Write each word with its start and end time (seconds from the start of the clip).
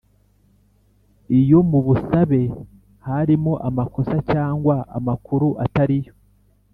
Iyo 1.39 1.59
mu 1.69 1.79
busabe 1.85 2.41
harimo 3.07 3.53
amakosa 3.67 4.15
cyangwa 4.31 4.75
amakuru 4.97 5.47
atariyo 5.65 6.13